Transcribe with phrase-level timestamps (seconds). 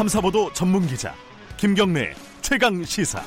[0.00, 1.14] 탐사보도 전문 기자
[1.58, 3.20] 김경래 최강 시사.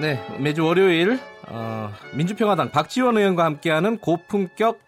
[0.00, 4.80] 네, 매주 월요일 어, 민주평화당 박지원 의원과 함께하는 고품격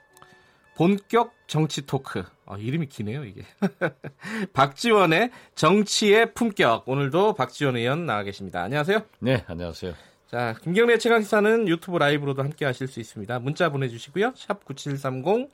[0.76, 2.24] 본격 정치 토크.
[2.50, 3.42] 아, 이름이 기네요, 이게.
[4.52, 6.88] 박지원의 정치의 품격.
[6.88, 8.62] 오늘도 박지원 의원 나와 계십니다.
[8.62, 9.02] 안녕하세요.
[9.20, 9.94] 네, 안녕하세요.
[10.26, 13.38] 자, 김경래 최강시사는 유튜브 라이브로도 함께 하실 수 있습니다.
[13.38, 14.32] 문자 보내주시고요.
[14.34, 15.48] 샵 9730,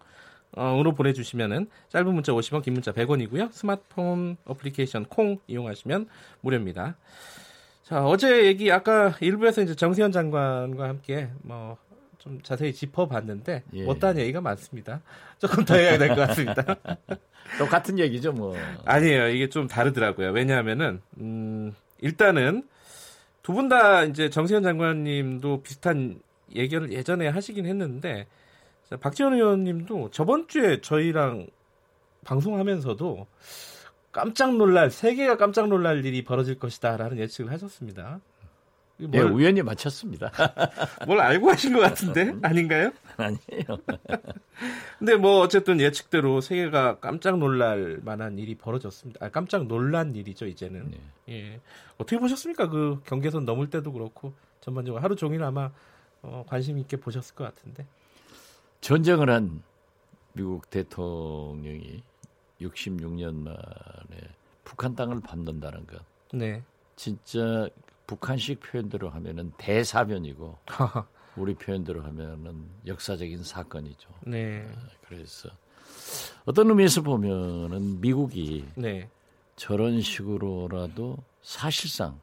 [0.56, 3.52] 어, 으로 보내주시면은 짧은 문자 50원, 긴 문자 100원이고요.
[3.52, 6.08] 스마트폰 어플리케이션 콩 이용하시면
[6.40, 6.96] 무료입니다.
[7.82, 11.76] 자, 어제 얘기 아까 일부에서 이제 정세현 장관과 함께 뭐
[12.26, 13.84] 좀 자세히 짚어봤는데 예.
[13.84, 15.00] 못다한 얘기가 많습니다.
[15.38, 16.64] 조금 더 해야 될 것 같습니다.
[17.58, 18.56] 똑같은 얘기죠, 뭐.
[18.84, 19.28] 아니에요.
[19.28, 20.32] 이게 좀 다르더라고요.
[20.32, 22.64] 왜냐하면은 음, 일단은
[23.44, 26.20] 두 분 다 이제 정세현 장관님도 비슷한
[26.52, 28.26] 예견을 예전에 하시긴 했는데
[28.90, 31.46] 자, 박지원 의원님도 저번 주에 저희랑
[32.24, 33.26] 방송하면서도
[34.10, 38.20] 깜짝 놀랄 세계가 깜짝 놀랄 일이 벌어질 것이다라는 예측을 하셨습니다.
[39.00, 40.32] 예, 뭘, 우연히 맞췄습니다.
[41.06, 42.92] 뭘 알고 하신 것 같은데 아닌가요?
[43.16, 43.78] 아니에요.
[44.98, 49.24] 근데 뭐 어쨌든 예측대로 세계가 깜짝 놀랄 만한 일이 벌어졌습니다.
[49.24, 50.90] 아, 깜짝 놀란 일이죠 이제는.
[50.90, 51.00] 네.
[51.28, 51.60] 예.
[51.98, 52.68] 어떻게 보셨습니까?
[52.68, 55.70] 그 경계선 넘을 때도 그렇고 전반적으로 하루 종일 아마
[56.22, 57.86] 어, 관심 있게 보셨을 것 같은데.
[58.80, 59.62] 전쟁을 한
[60.32, 62.02] 미국 대통령이
[62.60, 64.20] 66년 만에
[64.64, 66.02] 북한 땅을 밟는다는 것.
[66.32, 66.62] 네.
[66.96, 67.68] 진짜
[68.06, 70.58] 북한식 표현대로 하면은 대사변이고
[71.36, 74.08] 우리 표현대로 하면은 역사적인 사건이죠.
[74.26, 74.66] 네.
[75.06, 75.50] 그래서
[76.44, 79.08] 어떤 의미에서 보면은 미국이 네.
[79.56, 82.20] 저런 식으로라도 사실상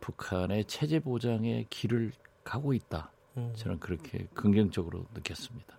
[0.00, 2.12] 북한의 체제 보장의 길을
[2.44, 3.10] 가고 있다.
[3.36, 3.52] 음.
[3.56, 5.78] 저는 그렇게 긍정적으로 느꼈습니다.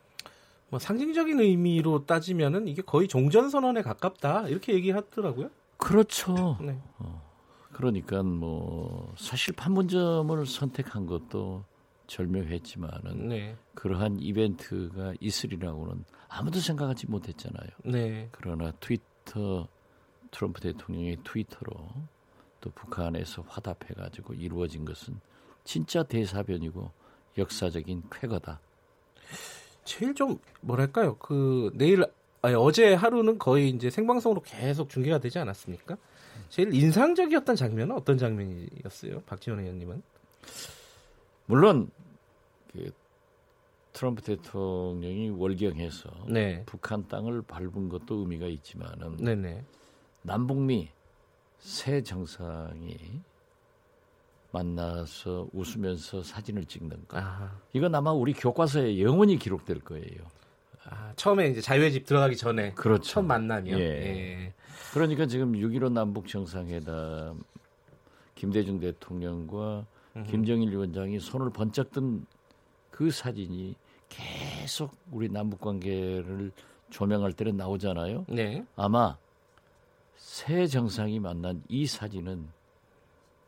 [0.70, 5.50] 뭐 상징적인 의미로 따지면은 이게 거의 종전 선언에 가깝다 이렇게 얘기하더라고요.
[5.78, 6.58] 그렇죠.
[6.62, 6.80] 네.
[7.80, 11.64] 그러니까 뭐 사실 판문점을 선택한 것도
[12.08, 13.56] 절묘했지만은 네.
[13.74, 17.70] 그러한 이벤트가 있으리라고는 아무도 생각하지 못했잖아요.
[17.86, 18.28] 네.
[18.34, 19.70] 그러나 트위터
[20.30, 21.88] 트럼프 대통령의 트위터로
[22.60, 25.18] 또 북한에서 화답해 가지고 이루어진 것은
[25.64, 26.92] 진짜 대사변이고
[27.38, 28.60] 역사적인 쾌거다.
[29.86, 31.16] 제일 좀 뭐랄까요?
[31.16, 32.04] 그 내일
[32.42, 35.98] 아니 어제 하루는 거의 이제 생방송으로 계속 중계가 되지 않았습니까?
[36.50, 39.22] 제일 인상적이었던 장면은 어떤 장면이었어요?
[39.26, 40.02] 박지원 의원님은?
[41.46, 41.90] 물론
[42.72, 42.92] 그
[43.94, 46.64] 트럼프 대통령이 월경해서 네.
[46.66, 49.64] 북한 땅을 밟은 것도 의미가 있지만은 네네.
[50.22, 50.90] 남북미
[51.58, 52.98] 새 정상이
[54.52, 57.20] 만나서 웃으면서 사진을 찍는 거.
[57.20, 60.26] 아, 이건 아마 우리 교과서에 영원히 기록될 거예요.
[60.90, 63.04] 아, 처음에 이제 자유의 집 들어가기 전에 그렇죠.
[63.04, 63.78] 첫 만남이요.
[63.78, 63.82] 예.
[63.82, 64.54] 예.
[64.94, 67.44] 그러니까 지금 6.15 남북 정상회담
[68.36, 69.86] 김대중 대통령과
[70.28, 72.26] 김정일 위원장이 손을 번쩍 든
[73.00, 73.76] 그 사진이
[74.10, 76.52] 계속 우리 남북 관계를
[76.90, 78.26] 조명할 때는 나오잖아요.
[78.28, 78.66] 네.
[78.76, 79.18] 아마
[80.18, 82.46] 새 정상이 만난 이 사진은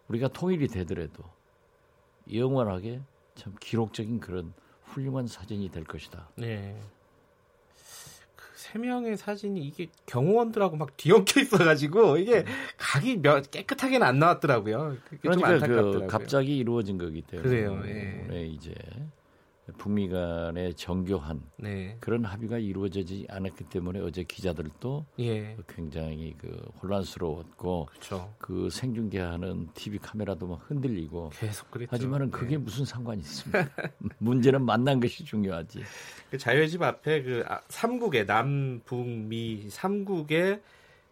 [0.07, 1.25] 우리가 통일이 되더라도
[2.33, 3.01] 영원하게
[3.35, 4.53] 참 기록적인 그런
[4.83, 6.29] 훌륭한 사진이 될 것이다.
[6.37, 6.79] 네.
[8.71, 12.45] 그세 명의 사진이 이게 경호원들하고 막 뒤엉켜 있어가지고 이게
[12.77, 14.97] 각이 몇, 깨끗하게는 안 나왔더라고요.
[15.21, 15.67] 그러니까.
[15.67, 18.25] 그 갑자기 이루어진 거기 때문에 그래요, 예.
[18.29, 18.73] 네, 이제
[19.77, 21.97] 북미 간의 정교한 네.
[21.99, 25.57] 그런 합의가 이루어지지 않았기 때문에 어제 기자들도 예.
[25.67, 26.49] 굉장히 그
[26.81, 28.33] 혼란스러웠고 그렇죠.
[28.37, 31.89] 그 생중계하는 TV 카메라도 막 흔들리고 계속 그랬죠.
[31.93, 32.57] 하지만은 그게 네.
[32.57, 33.69] 무슨 상관이 있습니까?
[34.19, 35.83] 문제는 만난 것이 중요하지.
[36.29, 40.61] 그 자유의 집 앞에 그 아, 삼국의 남북미 삼국의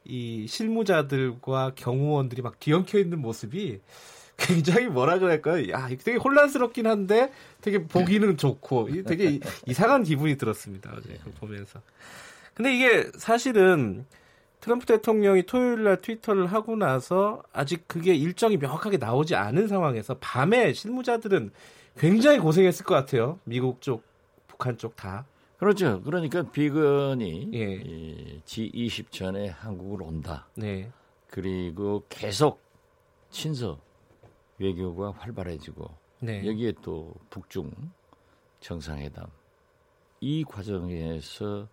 [0.05, 3.81] 이 실무자들과 경호원들이 막 뒤엉켜 있는 모습이
[4.39, 5.69] 굉장히 뭐라 그럴까요?
[5.71, 7.31] 야, 되게 혼란스럽긴 한데
[7.61, 10.93] 되게 보기는 좋고 되게 이- 이상한 기분이 들었습니다.
[10.97, 11.81] 어제 그거 보면서.
[12.53, 14.05] 근데 이게 사실은
[14.61, 20.73] 트럼프 대통령이 토요일 날 트위터를 하고 나서 아직 그게 일정이 명확하게 나오지 않은 상황에서 밤에
[20.73, 21.51] 실무자들은
[21.97, 23.39] 굉장히 고생했을 것 같아요.
[23.45, 24.03] 미국 쪽,
[24.47, 25.25] 북한 쪽 다.
[25.57, 26.01] 그렇죠.
[26.03, 27.73] 그러니까 비건이 예.
[27.83, 30.47] 이 G20 전에 한국을 온다.
[30.55, 30.89] 네.
[31.29, 32.61] 그리고 계속
[33.29, 33.79] 친서
[34.59, 35.89] 외교가 활발해지고
[36.21, 36.45] 네.
[36.45, 37.71] 여기에 또 북중
[38.59, 39.25] 정상회담
[40.21, 41.67] 이 과정에서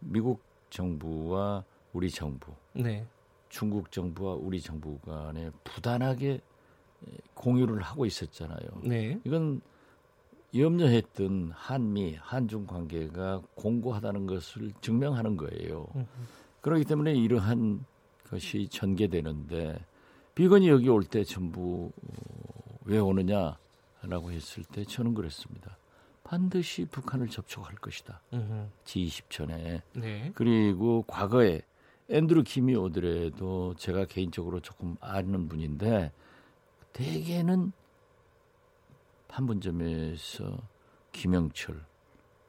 [0.00, 0.40] 미국
[0.70, 3.04] 정부와 우리 정부 네.
[3.48, 6.40] 중국 정부와 우리 정부 간에 부단하게
[7.34, 8.58] 공유를 하고 있었잖아요.
[8.84, 9.18] 네.
[9.24, 9.60] 이건
[10.54, 15.86] 염려했던 한미 한중 관계가 공고하다는 것을 증명하는 거예요.
[16.60, 17.84] 그렇기 때문에 이러한
[18.28, 19.78] 것이 전개되는데
[20.34, 22.27] 비건이 여기 올 때 전부 어,
[22.88, 25.76] 왜 오느냐라고 했을 때 저는 그랬습니다.
[26.24, 28.22] 반드시 북한을 접촉할 것이다.
[28.84, 30.32] G20 전에 네.
[30.34, 31.60] 그리고 과거에
[32.08, 36.12] 앤드루 김이 오더라도 제가 개인적으로 조금 아는 분인데
[36.94, 37.72] 대개는
[39.28, 40.58] 판문점에서
[41.12, 41.84] 김영철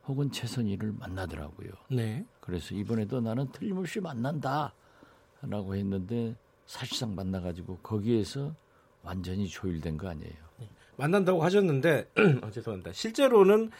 [0.07, 1.69] 혹은 최선희를 만나더라고요.
[1.91, 2.25] 네.
[2.39, 4.71] 그래서 이번에도 나는 틀림없이 만난다라고
[5.75, 8.53] 했는데 사실상 만나가지고 거기에서
[9.03, 10.49] 완전히 조율된 거 아니에요.
[10.97, 12.09] 만난다고 하셨는데
[12.43, 12.91] 아, 죄송합니다.
[12.91, 13.71] 실제로는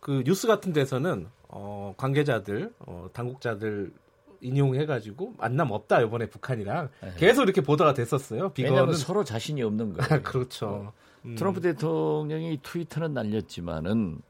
[0.00, 3.92] 그 뉴스 같은 데서는 어, 관계자들, 어, 당국자들
[4.40, 7.14] 인용해가지고 만남 없다 이번에 북한이랑 네.
[7.16, 8.52] 계속 이렇게 보도가 됐었어요.
[8.58, 10.08] 왜냐하면 비건은 서로 자신이 없는 거예요.
[10.10, 10.92] 아, 그렇죠.
[11.24, 11.36] 음.
[11.36, 14.20] 트럼프 대통령이 트위터는 날렸지만은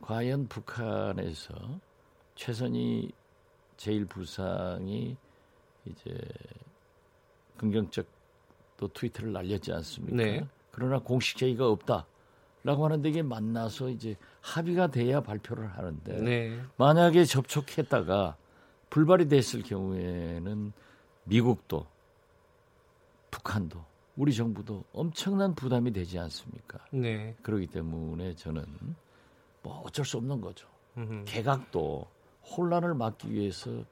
[0.00, 1.54] 과연 북한에서
[2.34, 3.12] 최선희
[3.76, 5.16] 제1부상이
[5.84, 6.18] 이제
[7.58, 8.06] 긍정적
[8.82, 10.16] 또 트위터를 날렸지 않습니까?
[10.16, 10.44] 네.
[10.72, 12.04] 그러나 공식 제의가 없다
[12.64, 16.60] 라고 하는데 이게 만나서 이제 합의가 돼야 발표를 하는데 네.
[16.78, 18.36] 만약에 접촉했다가
[18.90, 20.72] 불발이 됐을 경우에는
[21.24, 21.86] 미국도
[23.30, 23.84] 북한도
[24.16, 26.80] 우리 정부도 엄청난 부담이 되지 않습니까?
[26.90, 27.36] 네.
[27.42, 28.64] 그렇기 때문에 저는
[29.62, 30.66] 뭐 어쩔 수 없는 거죠.
[30.96, 31.24] 음.
[31.24, 32.04] 개각도
[32.56, 33.84] 혼란을 막기 위해서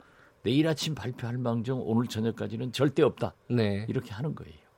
[0.43, 3.35] 내일 아침 발표할 망정 오늘 저녁까지는 절대 없다.
[3.49, 3.87] 네.
[3.89, 4.70] 이렇게 하는 거예요.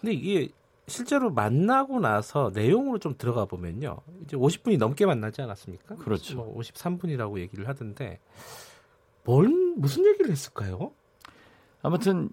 [0.00, 0.48] 근데 이게
[0.88, 3.98] 실제로 만나고 나서 내용으로 좀 들어가 보면요.
[4.22, 5.96] 이제 50분이 넘게 만나지 않았습니까?
[5.96, 6.36] 그렇죠.
[6.36, 8.20] 뭐 53분이라고 얘기를 하던데
[9.24, 10.92] 뭘 무슨 얘기를 했을까요?
[11.82, 12.30] 아무튼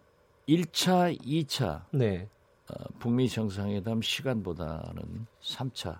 [0.47, 2.29] 1차, 2차 네.
[2.69, 5.99] 어, 북미 정상회담 시간보다는 3차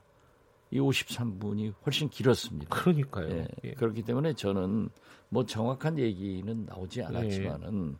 [0.71, 2.75] 이 53분이 훨씬 길었습니다.
[2.75, 3.30] 그러니까요.
[3.30, 3.74] 예, 예.
[3.74, 4.89] 그렇기 때문에 저는
[5.30, 7.98] 뭐 정확한 얘기는 나오지 않았지만은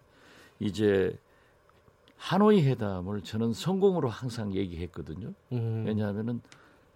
[0.60, 1.16] 이제
[2.18, 5.34] 하노이 회담을 저는 성공으로 항상 얘기했거든요.
[5.52, 6.42] 음, 왜냐하면은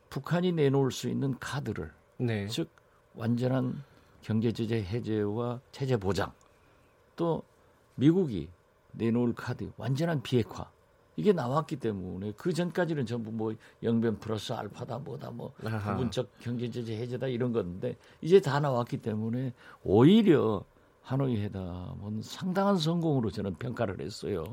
[0.10, 2.48] 북한이 내놓을 수 있는 카드를 네.
[2.48, 2.70] 즉
[3.16, 3.84] 완전한
[4.22, 6.32] 경제 제재 해제와 체제 보장
[7.16, 7.44] 또
[7.96, 8.50] 미국이
[8.94, 10.70] 내놓을 카드 완전한 비핵화
[11.18, 13.54] 이게 나왔기 때문에 그 전까지는 전부 뭐
[13.84, 15.94] 영변 플러스 알파다 뭐다 뭐 아하.
[15.94, 19.54] 부분적 경제 제재 해제다 이런 건데 이제 다 나왔기 때문에
[19.84, 20.64] 오히려
[21.08, 24.44] 하노이 회담은 상당한 성공으로 저는 평가를 했어요.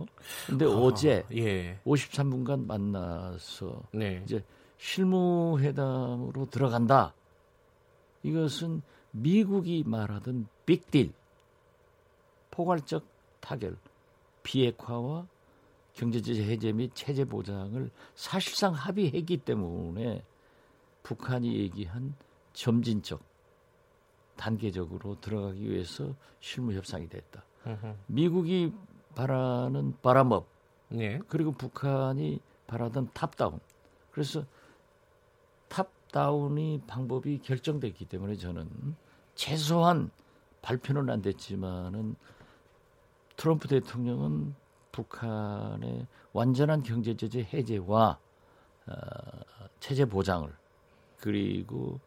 [0.46, 1.80] 근데 어제 예.
[1.84, 4.22] 53분간 만나서 네.
[4.24, 4.44] 이제
[4.78, 7.12] 실무 회담으로 들어간다.
[8.22, 11.12] 이것은 미국이 말하던 빅딜,
[12.52, 13.04] 포괄적
[13.40, 13.76] 타결,
[14.44, 15.26] 비핵화와
[15.94, 20.22] 경제제재 해제 및 체제 보장을 사실상 합의했기 때문에
[21.02, 22.14] 북한이 얘기한
[22.52, 23.20] 점진적,
[24.36, 27.44] 단계적으로 들어가기 위해서 실무 협상이 됐다.
[27.66, 27.94] 음흠.
[28.06, 28.72] 미국이
[29.14, 30.46] 바라는 바람업,
[30.88, 31.20] 네.
[31.28, 33.60] 그리고 북한이 바라던 top-down.
[34.10, 34.44] 그래서
[35.68, 38.68] top-down이 방법이 결정됐기 때문에 저는
[39.34, 40.10] 최소한
[40.62, 42.16] 발표는 안 됐지만은
[43.36, 44.54] 트럼프 대통령은
[44.92, 48.18] 북한의 완전한 경제 제재 해제와
[48.86, 48.92] 어,
[49.80, 50.48] 체제 보장을
[51.18, 51.98] 그리고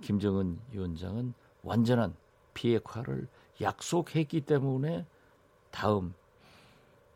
[0.00, 1.34] 김정은 위원장은
[1.66, 2.14] 완전한
[2.54, 3.28] 비핵화를
[3.60, 5.04] 약속했기 때문에
[5.70, 6.14] 다음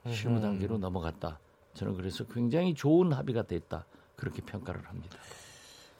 [0.09, 1.39] 실무 단계로 넘어갔다.
[1.75, 3.87] 저는 그래서 굉장히 좋은 합의가 됐다.
[4.17, 5.17] 그렇게 평가를 합니다.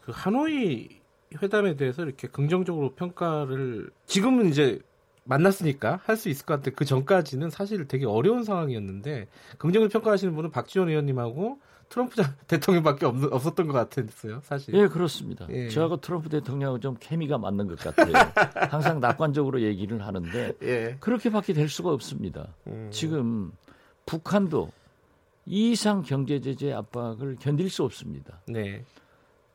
[0.03, 1.01] 그 하노이
[1.41, 4.81] 회담에 대해서 이렇게 긍정적으로 평가를 지금은 이제
[5.25, 10.51] 만났으니까 할 수 있을 것 같은데 그 전까지는 사실 되게 어려운 상황이었는데 긍정을 평가하시는 분은
[10.51, 11.59] 박지원 의원님하고
[11.89, 14.75] 트럼프 자- 대통령밖에 없, 없었던 것 같았어요, 사실.
[14.75, 15.47] 예, 그렇습니다.
[15.51, 15.69] 예.
[15.69, 18.13] 저하고 트럼프 대통령하고 좀 케미가 맞는 것 같아요.
[18.71, 20.97] 항상 낙관적으로 얘기를 하는데 예.
[21.01, 22.55] 그렇게밖에 될 수가 없습니다.
[22.69, 22.89] 음.
[22.93, 23.51] 지금
[24.07, 24.71] 북한도
[25.47, 28.41] 이 이상 경제 제재 압박을 견딜 수 없습니다.
[28.47, 28.85] 네.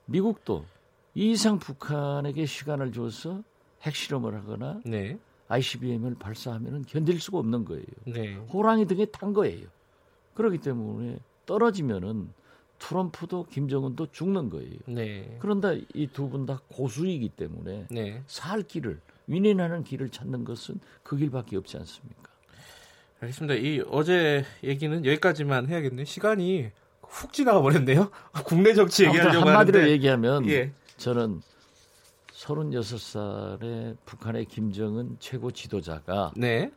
[0.05, 0.65] 미국도
[1.13, 3.41] 이 이상 북한에게 시간을 줘서
[3.83, 5.17] 핵실험을 하거나 네.
[5.47, 7.85] ICBM을 발사하면 견딜 수가 없는 거예요.
[8.05, 8.35] 네.
[8.51, 9.67] 호랑이 등에 탄 거예요.
[10.33, 12.29] 그렇기 때문에 떨어지면은
[12.79, 14.75] 트럼프도 김정은도 죽는 거예요.
[14.87, 15.37] 네.
[15.39, 18.21] 그런데 이 두 분 다 고수이기 때문에 네.
[18.27, 22.29] 살 길을 윈윈하는 길을 찾는 것은 그 길밖에 없지 않습니까?
[23.21, 23.55] 알겠습니다.
[23.55, 26.05] 이 어제 얘기는 여기까지만 해야겠네요.
[26.05, 26.69] 시간이
[27.01, 28.11] 훅 지나가 버렸네요.
[28.45, 29.91] 국내 정치 얘기하려고 한마디로 하는데.
[29.93, 30.71] 얘기하면 예.
[30.97, 31.41] 저는
[32.35, 36.71] 36살의 북한의 김정은 최고 지도자가 네.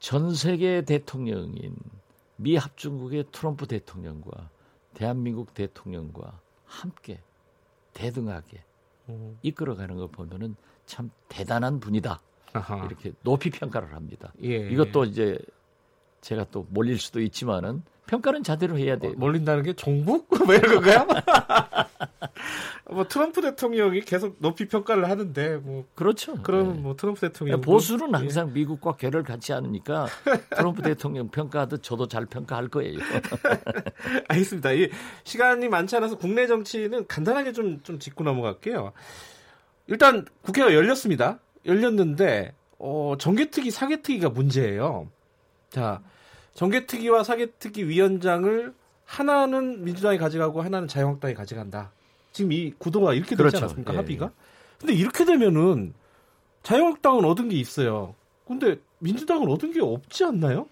[0.00, 1.76] 전 세계 대통령인
[2.36, 4.50] 미 합중국의 트럼프 대통령과
[4.94, 7.20] 대한민국 대통령과 함께
[7.94, 8.64] 대등하게
[9.08, 9.38] 음.
[9.42, 10.56] 이끌어가는 걸 보면은
[10.86, 12.20] 참 대단한 분이다.
[12.54, 12.84] 아하.
[12.86, 14.32] 이렇게 높이 평가를 합니다.
[14.42, 14.68] 예.
[14.70, 15.38] 이것도 이제
[16.22, 19.12] 제가 또 몰릴 수도 있지만은 평가는 자대로 해야 돼요.
[19.12, 20.28] 어, 몰린다는 게 종북?
[20.44, 21.06] 뭐 이런 건가요?
[22.90, 26.34] 뭐 트럼프 대통령이 계속 높이 평가를 하는데 뭐 그렇죠.
[26.42, 26.80] 그럼 예.
[26.80, 30.06] 뭐 트럼프 대통령 보수는 항상 미국과 궤를 같이 하니까
[30.56, 32.98] 트럼프 대통령 평가하듯 저도 잘 평가할 거예요.
[34.28, 34.72] 알겠습니다.
[34.72, 34.90] 이
[35.24, 38.92] 시간이 많지 않아서 국내 정치는 간단하게 좀좀 짚고 넘어갈게요.
[39.86, 41.38] 일단 국회가 열렸습니다.
[41.64, 45.08] 열렸는데 어, 정개특위 사개특위가 문제예요.
[45.72, 46.02] 자,
[46.52, 48.74] 정개특위와 사개특위 위원장을
[49.06, 51.92] 하나는 민주당이 가져가고 하나는 자유한국당이 가져간다.
[52.30, 53.56] 지금 이 구도가 이렇게 되지 그렇죠.
[53.56, 53.94] 않았습니까?
[53.94, 54.32] 예, 합의가?
[54.78, 55.94] 근데 이렇게 되면은
[56.62, 58.14] 자유한국당은 얻은 게 있어요.
[58.46, 60.68] 근데 민주당은 얻은 게 없지 않나요?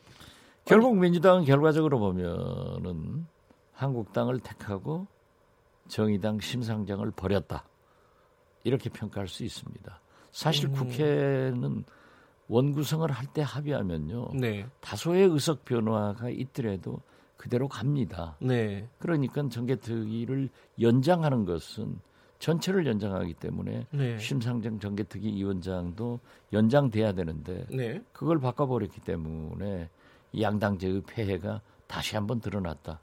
[0.66, 3.26] 결국 민주당은 결과적으로 보면은
[3.72, 5.06] 한국당을 택하고
[5.88, 7.64] 정의당 심상정을 버렸다.
[8.64, 9.98] 이렇게 평가할 수 있습니다.
[10.30, 10.72] 사실 음.
[10.74, 11.84] 국회는
[12.50, 14.30] 원구성을 할 때 합의하면요.
[14.34, 14.66] 네.
[14.80, 17.00] 다소의 의석 변화가 있더라도
[17.36, 18.36] 그대로 갑니다.
[18.40, 18.88] 네.
[18.98, 20.48] 그러니까 정개특위를
[20.80, 22.00] 연장하는 것은
[22.40, 24.18] 전체를 연장하기 때문에 네.
[24.18, 26.18] 심상정 정개특위 위원장도
[26.52, 28.02] 연장돼야 되는데 네.
[28.12, 29.88] 그걸 바꿔버렸기 때문에
[30.32, 33.00] 이 양당제의 폐해가 다시 한번 드러났다.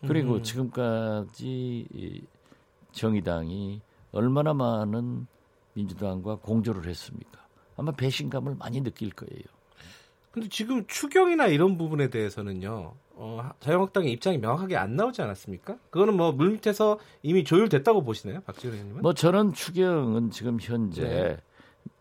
[0.00, 0.42] 그리고 음.
[0.42, 2.22] 지금까지 이
[2.92, 5.26] 정의당이 얼마나 많은
[5.74, 7.41] 민주당과 공조를 했습니까?
[7.76, 9.42] 아마 배신감을 많이 느낄 거예요.
[10.30, 12.94] 근데 지금 추경이나 이런 부분에 대해서는요.
[13.14, 15.76] 어, 자유한국당의 입장이 명확하게 안 나오지 않았습니까?
[15.90, 19.02] 그거는 뭐 물밑에서 이미 조율됐다고 보시나요, 박지원 의원님은?
[19.02, 21.02] 뭐 저는 추경은 지금 현재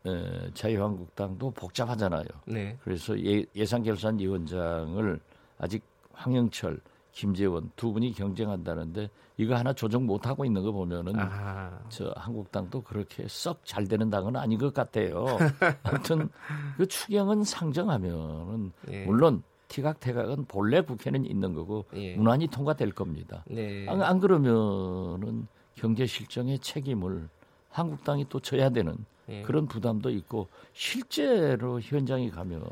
[0.05, 0.09] 네.
[0.09, 2.25] 에, 자유한국당도 복잡하잖아요.
[2.45, 2.77] 네.
[2.83, 5.19] 그래서 예, 예산결산위원장을
[5.57, 6.79] 아직 황영철,
[7.11, 12.81] 김재원 두 분이 경쟁한다는데 이거 하나 조정 못 하고 있는 거 보면은 아, 저 한국당도
[12.83, 15.25] 그렇게 썩 잘 되는 당은 아닌 것 같아요.
[15.83, 16.29] 아무튼
[16.77, 19.05] 그 추경은 상정하면은 예.
[19.05, 22.15] 물론 티각태각은 본래 국회는 있는 거고 예.
[22.15, 23.43] 무난히 통과될 겁니다.
[23.47, 23.87] 네.
[23.87, 27.29] 안, 안 그러면은 경제 실정의 책임을
[27.69, 28.95] 한국당이 또 져야 되는
[29.29, 29.41] 예.
[29.43, 32.65] 그런 부담도 있고 실제로 현장에 가면은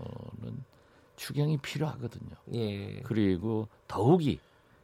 [1.19, 2.31] 추경이 필요하거든요.
[2.53, 3.01] 예.
[3.03, 4.39] 그리고 더욱이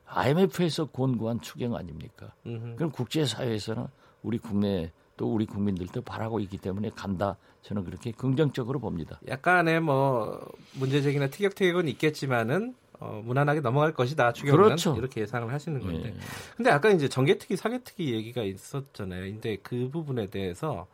[0.06, 2.34] IMF에서 권고한 추경 아닙니까?
[2.46, 2.76] 음흠.
[2.76, 3.88] 그럼 국제사회에서는
[4.22, 7.38] 우리 국내 또 우리 국민들도 바라고 있기 때문에 간다.
[7.62, 9.20] 저는 그렇게 긍정적으로 봅니다.
[9.28, 14.34] 약간의 뭐 문제 제기나 티격태격은 있겠지만은 어, 무난하게 넘어갈 것이다.
[14.34, 14.96] 추경은 그렇죠.
[14.98, 16.10] 이렇게 예상을 하시는 건데.
[16.10, 16.20] 예.
[16.58, 19.22] 근데 아까 이제 정개특위, 사개특위 얘기가 있었잖아요.
[19.24, 20.86] 근데 그 부분에 대해서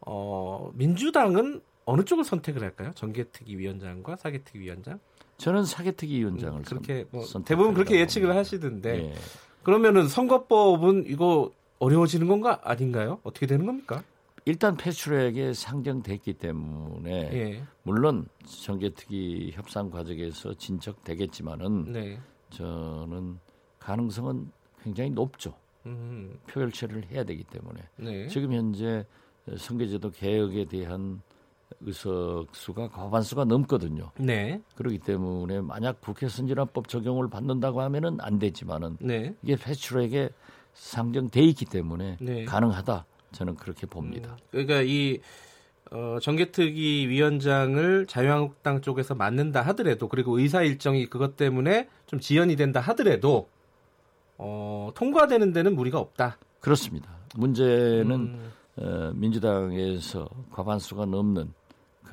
[0.00, 2.92] 어, 민주당은 어느 쪽을 선택을 할까요?
[2.94, 4.98] 정개특위 위원장과 사개특위 위원장?
[5.36, 8.40] 저는 사개특위 위원장을 음, 그렇게 뭐 대부분 그렇게 예측을 봅니다.
[8.40, 9.14] 하시던데 예.
[9.62, 13.20] 그러면은 선거법은 이거 어려워지는 건가 아닌가요?
[13.24, 14.02] 어떻게 되는 겁니까?
[14.46, 17.62] 일단 패스트트랙에 상정됐기 때문에 예.
[17.82, 22.18] 물론 정개특위 협상 과정에서 진척되겠지만은 네.
[22.50, 23.38] 저는
[23.78, 24.50] 가능성은
[24.82, 25.54] 굉장히 높죠.
[25.86, 26.38] 음.
[26.46, 28.28] 표결체를 해야 되기 때문에 네.
[28.28, 29.04] 지금 현재
[29.56, 31.20] 선거제도 개혁에 대한
[31.80, 34.10] 의석 수가 과반수가 넘거든요.
[34.18, 34.60] 네.
[34.74, 39.34] 그렇기 때문에 만약 국회 선진화법 적용을 받는다고 하면은 안 되지만은 네.
[39.42, 40.30] 이게 패스트트랙에
[40.72, 42.44] 상정돼 있기 때문에 네.
[42.44, 43.06] 가능하다.
[43.32, 44.36] 저는 그렇게 봅니다.
[44.50, 45.18] 그러니까 이
[45.90, 52.80] 어, 정개특위 위원장을 자유한국당 쪽에서 맡는다 하더라도 그리고 의사 일정이 그것 때문에 좀 지연이 된다
[52.80, 53.48] 하더라도
[54.38, 56.38] 어, 통과되는 데는 무리가 없다.
[56.60, 57.10] 그렇습니다.
[57.36, 61.52] 문제는 음, 어, 민주당에서 과반수가 넘는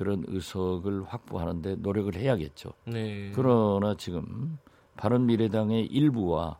[0.02, 2.72] 그런 의석을 확보하는데 노력을 해야겠죠.
[2.86, 3.30] 네.
[3.36, 4.58] 그러나 지금
[4.96, 6.58] 바른미래당의 일부와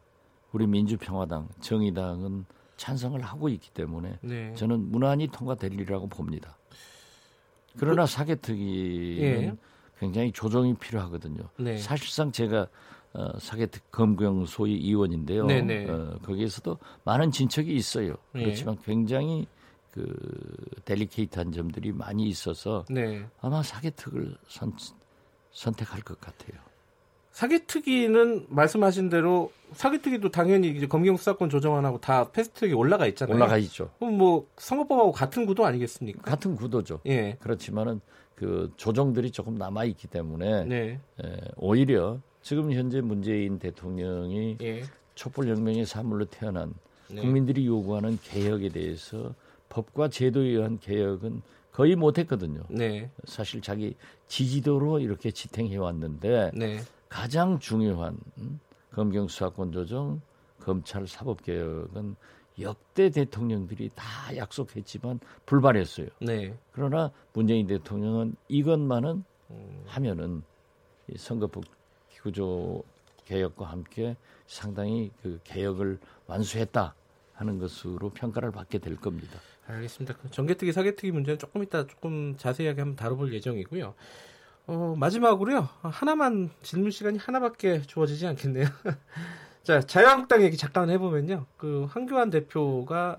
[0.53, 2.45] 우리 민주평화당, 정의당은
[2.77, 4.55] 찬성을 하고 있기 때문에 네.
[4.55, 6.57] 저는 무난히 통과되리라고 봅니다.
[7.79, 9.57] 그러나 사개특위는 예.
[9.99, 11.43] 굉장히 조정이 필요하거든요.
[11.59, 11.79] 네.
[11.79, 12.69] 사실상 제가
[13.15, 15.47] 어, 사개특 검경 소위 의원인데요.
[15.47, 15.91] 네네.
[15.91, 18.15] 어, 거기에서도 많은 진척이 있어요.
[18.37, 18.45] 예.
[18.45, 19.47] 그렇지만 굉장히
[19.93, 20.13] 그
[20.87, 23.25] 델리케이트한 점들이 많이 있어서 네.
[23.41, 24.73] 아마 사개특을 선,
[25.53, 26.59] 선택할 것 같아요.
[27.33, 33.35] 사기특위는 말씀하신 대로 사기특위도 당연히 이제 검경 수사권 조정안하고 다 패스트트랙에 올라가 있잖아요.
[33.37, 33.91] 올라가 있죠.
[33.99, 36.23] 그럼 뭐 선거법하고 같은 구도 아니겠습니까?
[36.23, 37.01] 같은 구도죠.
[37.07, 37.37] 예.
[37.41, 38.01] 그렇지만은
[38.35, 41.01] 그 조정들이 조금 남아 있기 때문에 네.
[41.23, 44.83] 에, 오히려 지금 현재 문재인 대통령이 예.
[45.15, 46.75] 촛불 혁명의 사물로 태어난
[47.09, 47.21] 네.
[47.21, 49.35] 국민들이 요구하는 개혁에 대해서
[49.73, 51.41] 법과 제도에 의한 개혁은
[51.73, 52.63] 거의 못했거든요.
[52.69, 53.11] 네.
[53.25, 56.81] 사실 자기 지지도로 이렇게 지탱해 왔는데 네.
[57.09, 58.61] 가장 중요한 음,
[58.93, 60.21] 검경 수사권 조정,
[60.61, 62.17] 검찰 사법 개혁은
[62.61, 66.09] 역대 대통령들이 다 약속했지만 불발했어요.
[66.21, 66.55] 네.
[66.73, 69.83] 그러나 문재인 대통령은 이것만은 음.
[69.87, 70.43] 하면은
[71.09, 71.65] 이 선거법
[72.21, 72.85] 구조
[73.25, 76.95] 개혁과 함께 상당히 그 개혁을 완수했다
[77.33, 79.41] 하는 것으로 평가를 받게 될 겁니다.
[79.67, 80.17] 알겠습니다.
[80.21, 83.95] 그 정개특위 사개특위 문제는 조금 이따 조금 자세하게 한번 다뤄볼 예정이고요.
[84.67, 85.69] 어, 마지막으로요.
[85.83, 88.67] 하나만 질문 시간이 하나밖에 주어지지 않겠네요.
[89.63, 91.47] 자, 자유한국당 얘기 잠깐 해보면요.
[91.57, 93.19] 그 황교안 대표가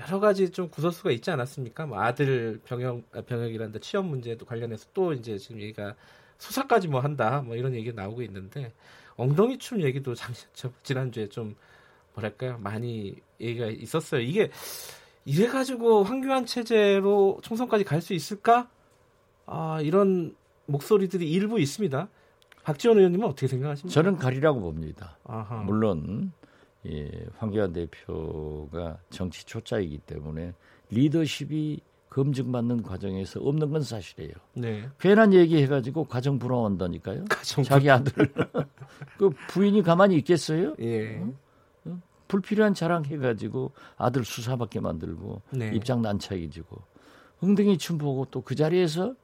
[0.00, 1.86] 여러 가지 좀 구설수가 있지 않았습니까?
[1.86, 5.94] 뭐 아들 병역 아, 병역이란다 취업 문제도 관련해서 또 이제 지금 얘기가
[6.38, 8.72] 수사까지 뭐 한다 뭐 이런 얘기 가 나오고 있는데
[9.16, 11.56] 엉덩이 춤 얘기도 장, 저, 지난주에 좀
[12.14, 14.20] 뭐랄까요 많이 얘기가 있었어요.
[14.20, 14.50] 이게
[15.28, 18.68] 이래 가지고 황교안 체제로 총선까지 갈 수 있을까?
[19.46, 20.34] 아 이런
[20.66, 22.08] 목소리들이 일부 있습니다.
[22.64, 23.92] 박지원 의원님은 어떻게 생각하십니까?
[23.92, 25.18] 저는 가리라고 봅니다.
[25.24, 25.56] 아하.
[25.62, 26.32] 물론
[26.86, 30.54] 예, 황교안 대표가 정치 초짜이기 때문에
[30.90, 34.32] 리더십이 검증받는 과정에서 없는 건 사실이에요.
[34.54, 34.88] 네.
[34.98, 37.24] 괜한 얘기해가지고 가정 불화한다니까요.
[37.28, 38.12] 가정 자기 아들
[39.18, 40.74] 그 부인이 가만히 있겠어요?
[40.80, 41.22] 예.
[42.28, 45.72] 불필요한 자랑해가지고 아들 수사받게 만들고 네.
[45.74, 46.76] 입장 난처해지고
[47.42, 49.14] 엉덩이 춤 보고 또 그 자리에서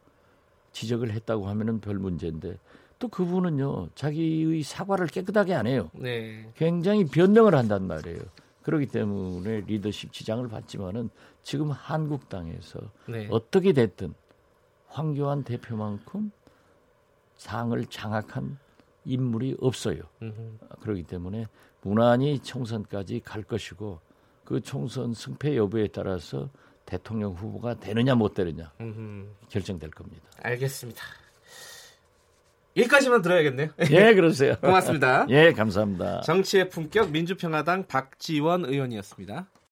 [0.72, 2.58] 지적을 했다고 하면은 별 문제인데
[2.98, 5.90] 또 그분은요 자기의 사과를 깨끗하게 안 해요.
[5.94, 6.50] 네.
[6.56, 8.20] 굉장히 변명을 한단 말이에요.
[8.62, 11.10] 그렇기 때문에 리더십 지장을 받지만은
[11.42, 13.28] 지금 한국당에서 네.
[13.30, 14.14] 어떻게 됐든
[14.88, 16.30] 황교안 대표만큼
[17.36, 18.58] 상을 장악한
[19.04, 20.02] 인물이 없어요.
[20.22, 20.58] 음흠.
[20.80, 21.46] 그렇기 때문에
[21.84, 24.00] 무난히 총선까지 갈 것이고
[24.44, 26.50] 그 총선 승패 여부에 따라서
[26.86, 29.26] 대통령 후보가 되느냐 못 되느냐 음흠.
[29.48, 30.24] 결정될 겁니다.
[30.42, 31.02] 알겠습니다.
[32.76, 33.68] 여기까지만 들어야겠네요.
[33.90, 34.56] 예, 그러세요.
[34.60, 35.26] 고맙습니다.
[35.28, 36.22] 예, 감사합니다.
[36.22, 39.46] 정치의 품격 민주평화당 박지원 의원이었습니다.